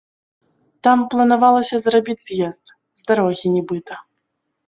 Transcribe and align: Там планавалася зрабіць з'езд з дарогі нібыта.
Там 0.87 0.99
планавалася 1.13 1.75
зрабіць 1.83 2.17
з'езд 2.25 2.65
з 3.01 3.05
дарогі 3.13 3.47
нібыта. 3.59 3.93